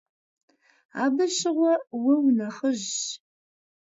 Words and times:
Абы 1.03 1.25
щыгъуэ 1.35 1.73
уэ 2.03 2.15
унэхъыжьщ. 2.25 3.01